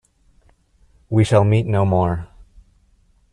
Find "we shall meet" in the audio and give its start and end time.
1.11-1.67